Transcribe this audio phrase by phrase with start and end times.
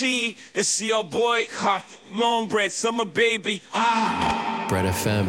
[0.00, 0.34] Chi.
[0.54, 1.84] It's your boy, hot
[2.14, 3.60] long bread, summer baby.
[3.74, 4.64] Ah.
[4.66, 5.28] Bread FM.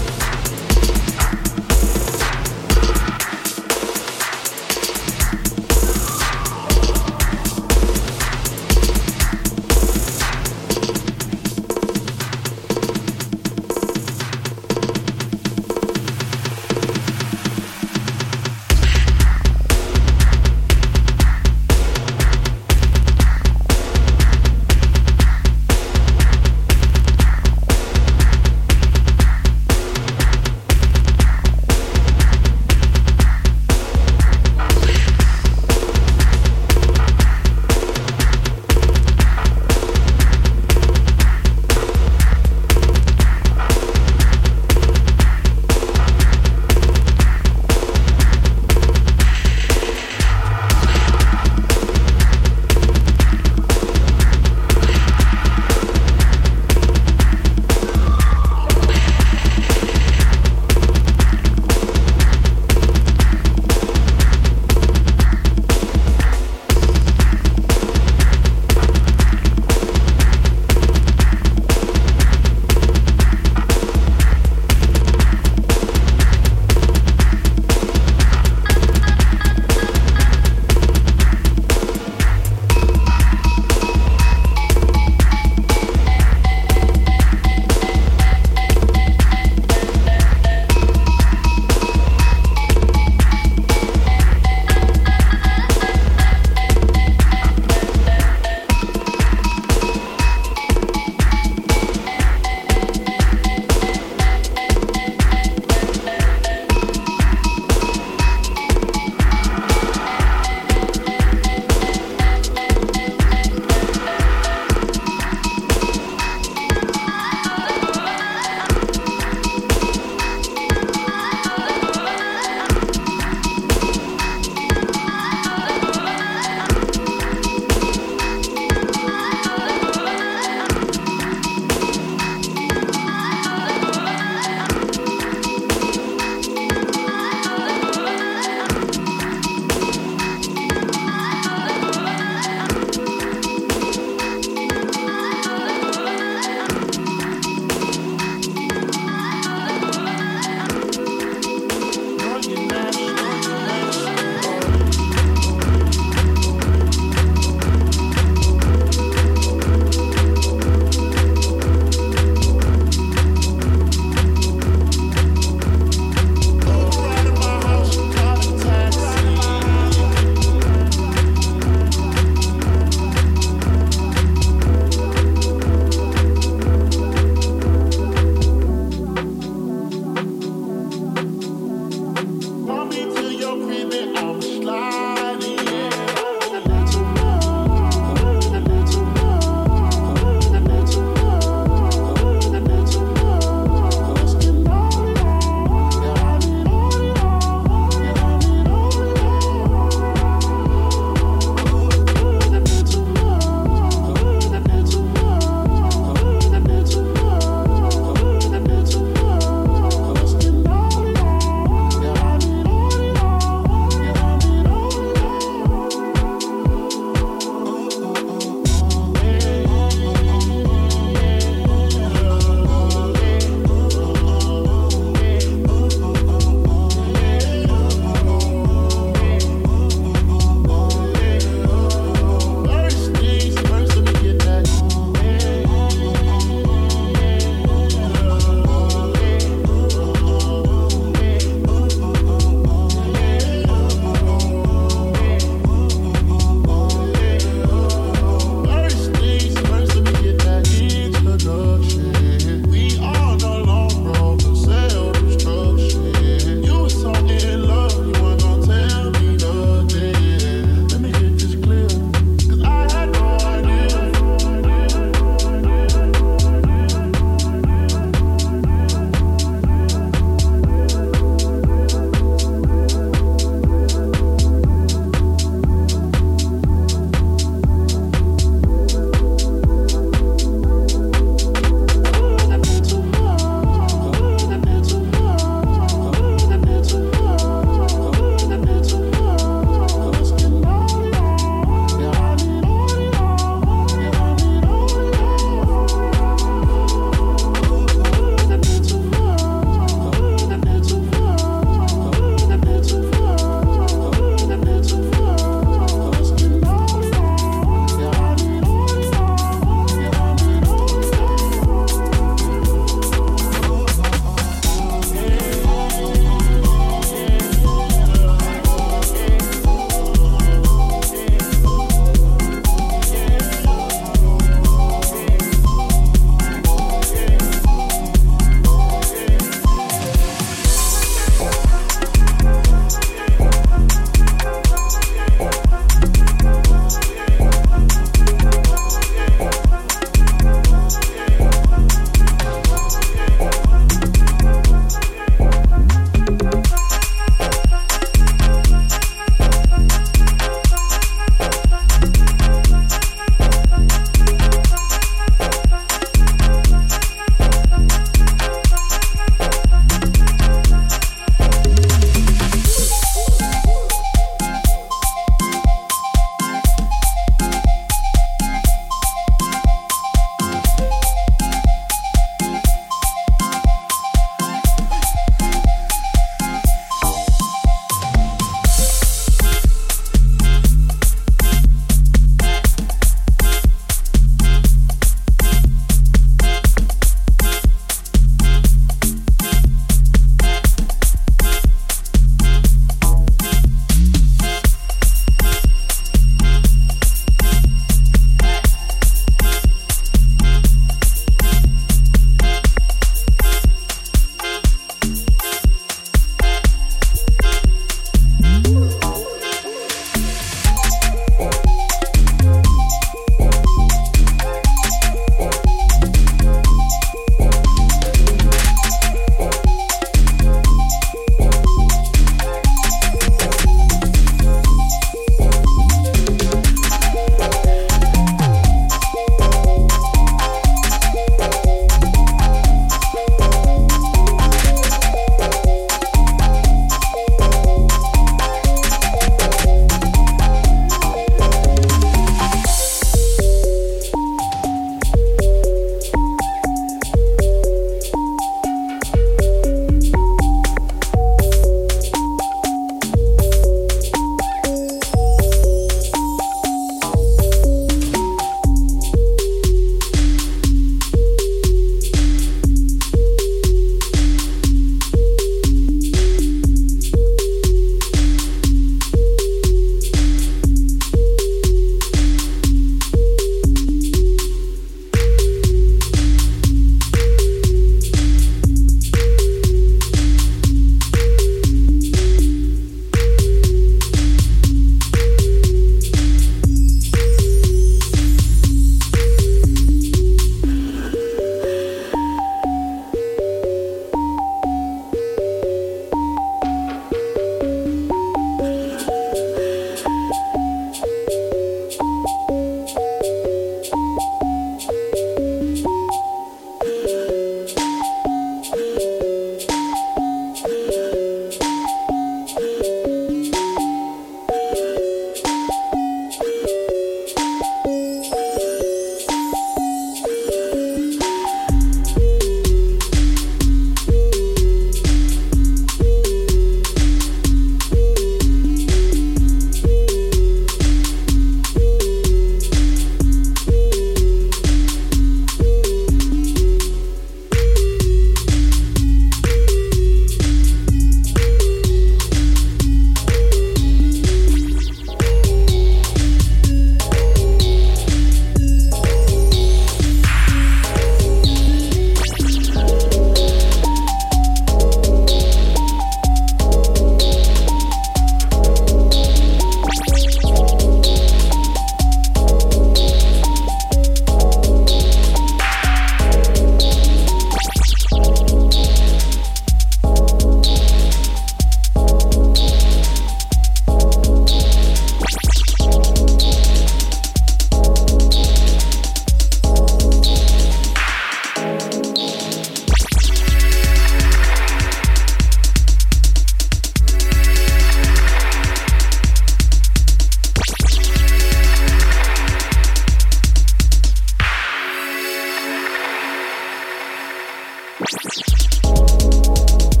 [598.01, 600.00] ああ。